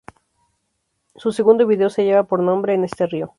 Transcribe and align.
Su 1.15 1.31
segundo 1.31 1.67
vídeo 1.67 1.87
lleva 1.89 2.23
por 2.23 2.39
nombre 2.39 2.73
"En 2.73 2.83
Este 2.85 3.05
Río". 3.05 3.29